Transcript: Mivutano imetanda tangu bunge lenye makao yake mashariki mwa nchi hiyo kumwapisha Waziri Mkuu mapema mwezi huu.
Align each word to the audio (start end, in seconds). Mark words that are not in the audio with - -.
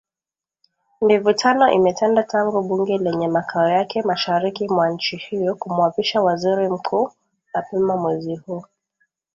Mivutano 1.05 1.65
imetanda 1.77 2.21
tangu 2.23 2.57
bunge 2.67 2.97
lenye 2.97 3.27
makao 3.27 3.69
yake 3.77 4.01
mashariki 4.01 4.67
mwa 4.69 4.89
nchi 4.89 5.17
hiyo 5.17 5.55
kumwapisha 5.55 6.21
Waziri 6.21 6.69
Mkuu 6.69 7.11
mapema 7.53 7.97
mwezi 7.97 8.35
huu. 8.35 8.63